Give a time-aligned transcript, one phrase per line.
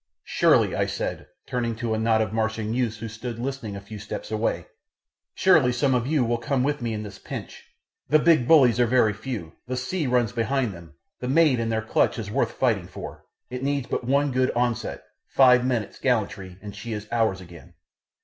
[0.25, 3.99] Surely," I said, turning to a knot of Martian youths who stood listening a few
[3.99, 4.65] steps away,
[5.35, 7.65] "surely some of you will come with me at this pinch?
[8.09, 11.83] The big bullies are very few; the sea runs behind them; the maid in their
[11.83, 16.75] clutch is worth fighting for; it needs but one good onset, five minutes' gallantry, and
[16.75, 17.75] she is ours again.